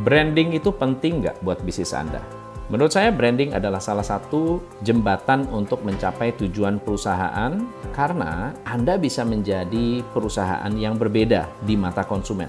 [0.00, 2.24] branding itu penting nggak buat bisnis Anda?
[2.72, 7.52] Menurut saya branding adalah salah satu jembatan untuk mencapai tujuan perusahaan
[7.92, 12.48] karena Anda bisa menjadi perusahaan yang berbeda di mata konsumen.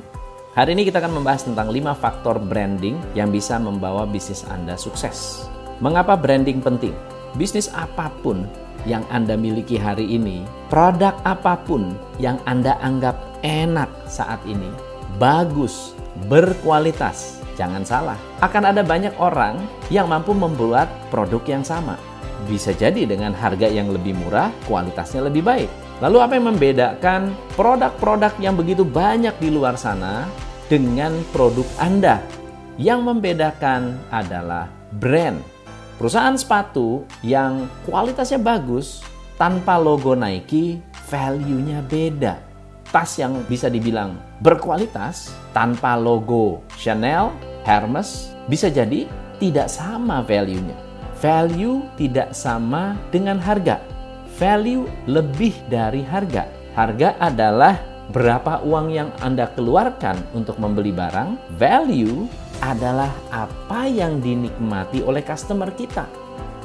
[0.55, 5.49] Hari ini kita akan membahas tentang 5 faktor branding yang bisa membawa bisnis Anda sukses.
[5.83, 6.95] Mengapa branding penting?
[7.35, 8.47] Bisnis apa pun
[8.87, 14.69] yang Anda miliki hari ini, produk apa pun yang Anda anggap enak saat ini,
[15.17, 15.97] bagus,
[16.27, 18.19] berkualitas, jangan salah.
[18.39, 21.99] Akan ada banyak orang yang mampu membuat produk yang sama.
[22.45, 25.69] Bisa jadi dengan harga yang lebih murah, kualitasnya lebih baik.
[26.03, 27.21] Lalu apa yang membedakan
[27.55, 30.27] produk-produk yang begitu banyak di luar sana
[30.67, 32.19] dengan produk Anda?
[32.75, 34.65] Yang membedakan adalah
[34.97, 35.53] brand
[35.93, 39.05] Perusahaan sepatu yang kualitasnya bagus
[39.37, 42.52] tanpa logo Nike, value-nya beda.
[42.93, 47.33] Tas yang bisa dibilang berkualitas tanpa logo Chanel,
[47.65, 49.09] Hermes bisa jadi
[49.41, 50.77] tidak sama value-nya.
[51.17, 53.81] Value tidak sama dengan harga.
[54.37, 56.45] Value lebih dari harga.
[56.77, 57.81] Harga adalah
[58.13, 61.57] berapa uang yang Anda keluarkan untuk membeli barang.
[61.57, 62.29] Value
[62.61, 66.05] adalah apa yang dinikmati oleh customer kita.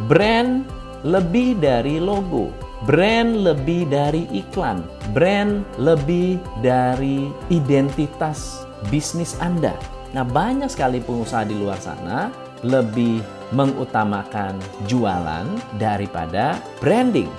[0.04, 0.66] Brand
[1.08, 2.50] lebih dari logo,
[2.86, 8.62] brand lebih dari iklan, brand lebih dari identitas
[8.92, 9.74] bisnis Anda.
[10.14, 12.30] Nah, banyak sekali pengusaha di luar sana
[12.62, 15.46] lebih mengutamakan jualan
[15.80, 17.30] daripada branding.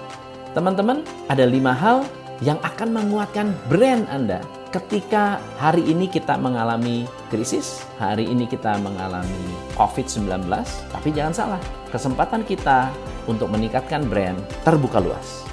[0.57, 2.03] Teman-teman, ada lima hal
[2.41, 9.57] yang akan menguatkan brand Anda ketika hari ini kita mengalami krisis, hari ini kita mengalami
[9.73, 10.45] COVID-19,
[10.93, 12.93] tapi jangan salah, kesempatan kita
[13.25, 15.45] untuk meningkatkan brand terbuka luas.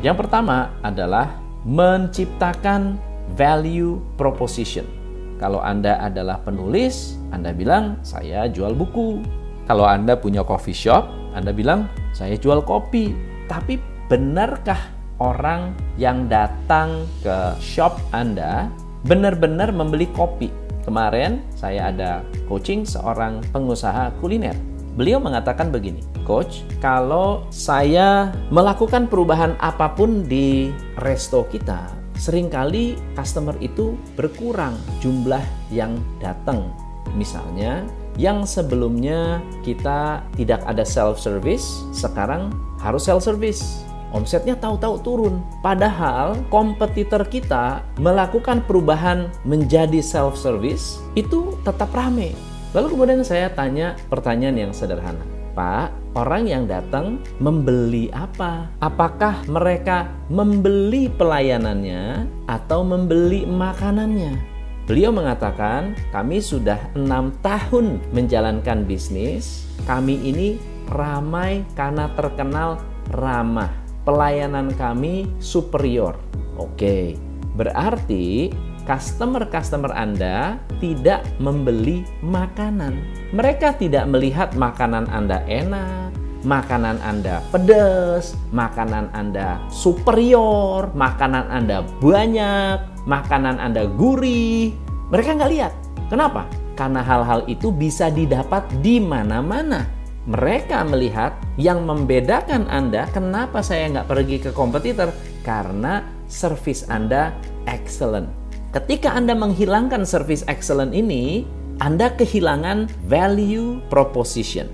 [0.00, 1.36] Yang pertama adalah
[1.68, 2.96] menciptakan
[3.36, 4.88] value proposition.
[5.36, 9.20] Kalau Anda adalah penulis, Anda bilang, saya jual buku.
[9.68, 11.06] Kalau Anda punya coffee shop,
[11.36, 13.14] Anda bilang, saya jual kopi.
[13.50, 18.66] Tapi benarkah orang yang datang ke shop Anda
[19.06, 20.50] benar-benar membeli kopi.
[20.82, 24.58] Kemarin saya ada coaching seorang pengusaha kuliner.
[24.98, 30.68] Beliau mengatakan begini, Coach, kalau saya melakukan perubahan apa pun di
[31.00, 31.88] resto kita,
[32.18, 35.40] sering kali customer itu berkurang jumlah
[35.72, 36.68] yang datang.
[37.16, 37.88] Misalnya,
[38.20, 43.80] yang sebelumnya kita tidak ada self service, sekarang harus self service
[44.12, 45.40] omsetnya tahu-tahu turun.
[45.64, 52.36] Padahal kompetitor kita melakukan perubahan menjadi self-service itu tetap rame.
[52.72, 55.20] Lalu kemudian saya tanya pertanyaan yang sederhana.
[55.52, 58.72] Pak, orang yang datang membeli apa?
[58.80, 64.40] Apakah mereka membeli pelayanannya atau membeli makanannya?
[64.88, 69.68] Beliau mengatakan, kami sudah enam tahun menjalankan bisnis.
[69.84, 70.56] Kami ini
[70.88, 72.80] ramai karena terkenal
[73.12, 76.18] ramah pelayanan kami superior.
[76.58, 77.16] Oke,
[77.54, 78.52] berarti
[78.84, 82.98] customer-customer Anda tidak membeli makanan.
[83.32, 86.12] Mereka tidak melihat makanan Anda enak,
[86.42, 94.74] makanan Anda pedas, makanan Anda superior, makanan Anda banyak, makanan Anda gurih.
[95.14, 95.72] Mereka nggak lihat.
[96.10, 96.44] Kenapa?
[96.76, 104.08] Karena hal-hal itu bisa didapat di mana-mana mereka melihat yang membedakan Anda, kenapa saya nggak
[104.08, 105.10] pergi ke kompetitor?
[105.42, 107.34] Karena service Anda
[107.66, 108.30] excellent.
[108.70, 111.42] Ketika Anda menghilangkan service excellent ini,
[111.82, 114.70] Anda kehilangan value proposition.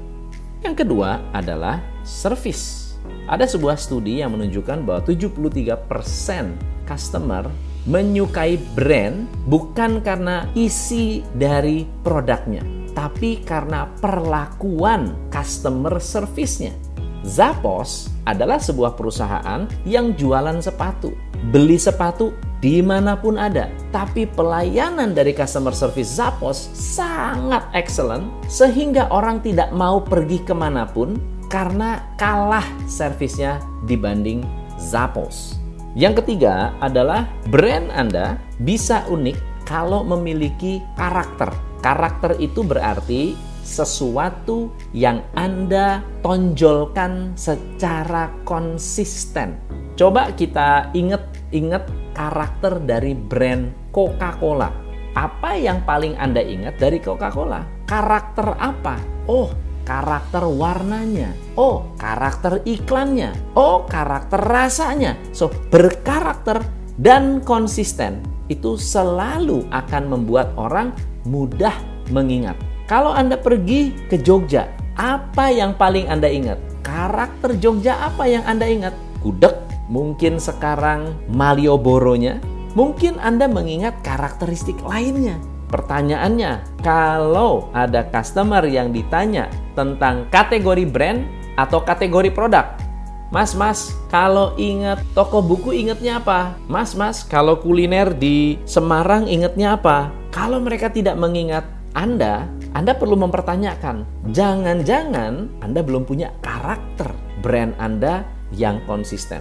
[0.60, 2.94] Yang kedua adalah service.
[3.28, 7.48] Ada sebuah studi yang menunjukkan bahwa 73% customer
[7.88, 12.60] menyukai brand bukan karena isi dari produknya,
[12.98, 16.74] tapi karena perlakuan customer service-nya.
[17.22, 21.14] Zappos adalah sebuah perusahaan yang jualan sepatu.
[21.54, 23.70] Beli sepatu di mana pun ada.
[23.94, 30.82] Tapi pelayanan dari customer service Zappos sangat excellent sehingga orang tidak mau pergi ke mana
[30.82, 31.14] pun
[31.46, 34.42] karena kalah servisnya dibanding
[34.74, 35.54] Zappos.
[35.94, 45.20] Yang ketiga adalah brand Anda bisa unik kalau memiliki karakter Karakter itu berarti sesuatu yang
[45.36, 49.60] Anda tonjolkan secara konsisten.
[49.98, 51.84] Coba kita ingat-ingat
[52.16, 54.70] karakter dari brand Coca-Cola.
[55.12, 57.62] Apa yang paling Anda ingat dari Coca-Cola?
[57.84, 58.96] Karakter apa?
[59.26, 59.50] Oh,
[59.82, 61.34] karakter warnanya.
[61.58, 63.34] Oh, karakter iklannya.
[63.58, 65.18] Oh, karakter rasanya.
[65.34, 66.62] So, berkarakter
[66.98, 70.92] dan konsisten itu selalu akan membuat orang
[71.28, 71.76] mudah
[72.08, 72.56] mengingat.
[72.88, 76.56] Kalau Anda pergi ke Jogja, apa yang paling Anda ingat?
[76.80, 78.96] Karakter Jogja apa yang Anda ingat?
[79.20, 79.52] Gudeg,
[79.92, 82.40] mungkin sekarang Malioboro-nya,
[82.72, 85.36] mungkin Anda mengingat karakteristik lainnya.
[85.68, 91.28] Pertanyaannya, kalau ada customer yang ditanya tentang kategori brand
[91.60, 92.88] atau kategori produk,
[93.28, 96.56] Mas, mas, kalau ingat toko buku ingatnya apa?
[96.64, 100.08] Mas, mas, kalau kuliner di Semarang ingatnya apa?
[100.28, 101.64] Kalau mereka tidak mengingat
[101.96, 102.44] Anda,
[102.76, 104.28] Anda perlu mempertanyakan.
[104.30, 107.10] Jangan-jangan Anda belum punya karakter
[107.40, 109.40] brand Anda yang konsisten.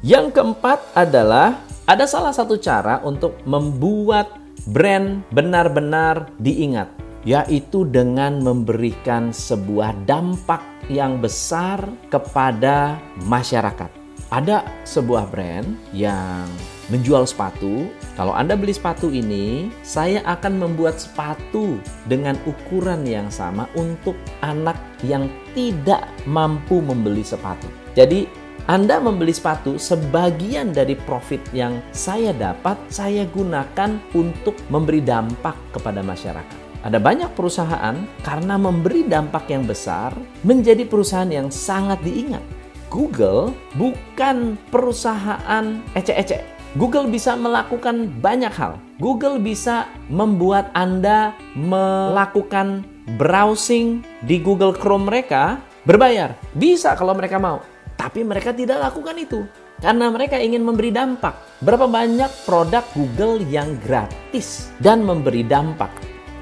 [0.00, 4.32] Yang keempat adalah ada salah satu cara untuk membuat
[4.70, 6.88] brand benar-benar diingat,
[7.26, 12.96] yaitu dengan memberikan sebuah dampak yang besar kepada
[13.28, 13.90] masyarakat.
[14.30, 16.46] Ada sebuah brand yang
[16.90, 17.88] menjual sepatu.
[18.18, 21.78] Kalau Anda beli sepatu ini, saya akan membuat sepatu
[22.10, 24.76] dengan ukuran yang sama untuk anak
[25.06, 27.70] yang tidak mampu membeli sepatu.
[27.94, 28.26] Jadi,
[28.70, 36.06] anda membeli sepatu, sebagian dari profit yang saya dapat, saya gunakan untuk memberi dampak kepada
[36.06, 36.54] masyarakat.
[36.86, 40.14] Ada banyak perusahaan karena memberi dampak yang besar
[40.46, 42.40] menjadi perusahaan yang sangat diingat.
[42.88, 46.59] Google bukan perusahaan ecek-ecek.
[46.78, 48.78] Google bisa melakukan banyak hal.
[49.02, 52.86] Google bisa membuat Anda melakukan
[53.18, 56.38] browsing di Google Chrome mereka berbayar.
[56.54, 57.58] Bisa kalau mereka mau.
[57.98, 59.42] Tapi mereka tidak lakukan itu
[59.82, 61.34] karena mereka ingin memberi dampak.
[61.58, 65.90] Berapa banyak produk Google yang gratis dan memberi dampak?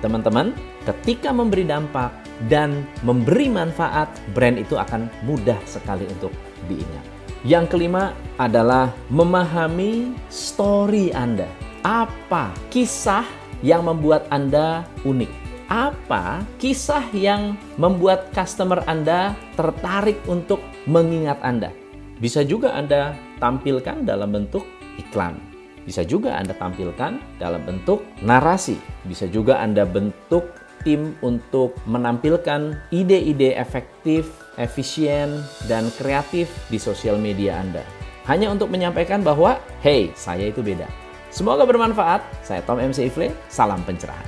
[0.04, 0.52] Teman-teman,
[0.84, 2.12] ketika memberi dampak
[2.52, 6.30] dan memberi manfaat, brand itu akan mudah sekali untuk
[6.68, 7.17] diingat.
[7.46, 11.46] Yang kelima adalah memahami story Anda.
[11.86, 13.22] Apa kisah
[13.62, 15.48] yang membuat Anda unik?
[15.68, 21.70] apa kisah yang membuat customer Anda tertarik untuk mengingat Anda.
[22.18, 24.64] Bisa juga Anda tampilkan dalam bentuk
[24.96, 25.36] iklan.
[25.84, 28.80] Bisa juga Anda tampilkan dalam bentuk narasi.
[29.04, 30.48] Bisa juga Anda bentuk
[30.82, 35.40] tim untuk menampilkan ide-ide efektif, efisien,
[35.70, 37.86] dan kreatif di sosial media Anda.
[38.26, 40.84] Hanya untuk menyampaikan bahwa, hey, saya itu beda.
[41.32, 42.20] Semoga bermanfaat.
[42.44, 44.26] Saya Tom MC Ifle, salam pencerahan.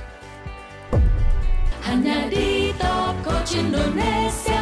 [1.91, 4.60] hanya di Top Coach Indonesia.